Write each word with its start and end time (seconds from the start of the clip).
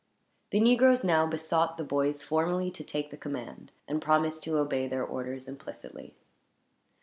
The 0.49 0.59
negroes 0.59 1.03
now 1.03 1.27
besought 1.27 1.77
the 1.77 1.83
boys 1.83 2.23
formally 2.23 2.71
to 2.71 2.83
take 2.83 3.11
the 3.11 3.17
command, 3.17 3.71
and 3.87 4.01
promised 4.01 4.41
to 4.45 4.57
obey 4.57 4.87
their 4.87 5.05
orders, 5.05 5.47
implicitly. 5.47 6.15